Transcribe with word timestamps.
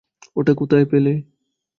ওটা 0.37 0.53
কোথায় 0.53 0.85
পেলে? 0.85 1.13